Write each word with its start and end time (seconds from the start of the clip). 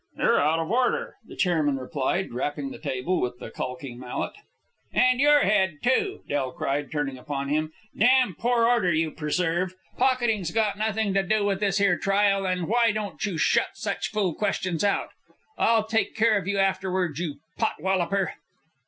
"You're 0.17 0.41
out 0.41 0.57
of 0.57 0.71
order," 0.71 1.13
the 1.27 1.35
chairman 1.35 1.77
replied, 1.77 2.33
rapping 2.33 2.71
the 2.71 2.79
table 2.79 3.21
with 3.21 3.37
the 3.37 3.51
caulking 3.51 3.99
mallet. 3.99 4.33
"And 4.91 5.19
your 5.19 5.41
head, 5.41 5.77
too," 5.83 6.23
Del 6.27 6.53
cried, 6.53 6.91
turning 6.91 7.19
upon 7.19 7.49
him. 7.49 7.71
"Damn 7.95 8.33
poor 8.33 8.65
order 8.65 8.91
you 8.91 9.11
preserve. 9.11 9.75
Pocketing's 9.99 10.49
got 10.49 10.75
nothing 10.75 11.13
to 11.13 11.21
do 11.21 11.45
with 11.45 11.59
this 11.59 11.77
here 11.77 11.99
trial, 11.99 12.47
and 12.47 12.67
why 12.67 12.91
don't 12.91 13.23
you 13.23 13.37
shut 13.37 13.75
such 13.75 14.09
fool 14.09 14.33
questions 14.33 14.83
out? 14.83 15.09
I'll 15.55 15.83
take 15.85 16.15
care 16.15 16.35
of 16.35 16.47
you 16.47 16.57
afterwards, 16.57 17.19
you 17.19 17.35
potwolloper!" 17.59 18.31